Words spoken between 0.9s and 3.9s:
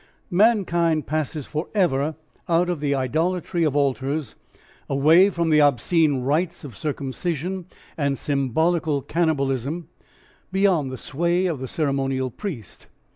passes for ever out of the idolatry of